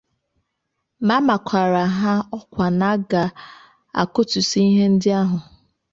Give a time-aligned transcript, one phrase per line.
[1.07, 5.37] ma makwara ha ọkwà na a ga-akụtusi ihe ndị ahụ.